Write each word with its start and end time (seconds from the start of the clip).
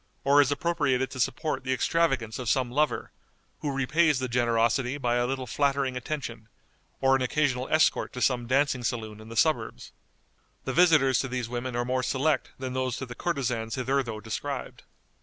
or 0.23 0.41
is 0.41 0.51
appropriated 0.51 1.11
to 1.11 1.19
support 1.19 1.63
the 1.63 1.71
extravagance 1.71 2.39
of 2.39 2.49
some 2.49 2.71
lover, 2.71 3.11
who 3.59 3.71
repays 3.71 4.17
the 4.17 4.27
generosity 4.27 4.97
by 4.97 5.17
a 5.17 5.27
little 5.27 5.45
flattering 5.45 5.95
attention, 5.95 6.49
or 7.01 7.15
an 7.15 7.21
occasional 7.21 7.67
escort 7.69 8.11
to 8.11 8.19
some 8.19 8.47
dancing 8.47 8.83
saloon 8.83 9.19
in 9.21 9.29
the 9.29 9.37
suburbs. 9.37 9.91
The 10.63 10.73
visitors 10.73 11.19
to 11.19 11.27
these 11.27 11.47
women 11.49 11.75
are 11.75 11.85
more 11.85 12.01
select 12.01 12.49
than 12.57 12.73
those 12.73 12.97
to 12.97 13.05
the 13.05 13.13
courtesans 13.13 13.75
hitherto 13.75 14.19
described. 14.21 14.85